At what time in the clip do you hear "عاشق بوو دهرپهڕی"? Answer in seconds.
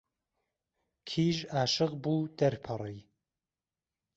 1.55-2.97